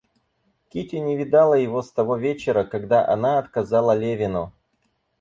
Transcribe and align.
Кити 0.69 0.95
не 0.99 1.15
видала 1.15 1.53
его 1.53 1.83
с 1.83 1.91
того 1.91 2.17
вечера, 2.17 2.63
когда 2.63 3.07
она 3.07 3.37
отказала 3.37 3.95
Левину. 3.95 4.51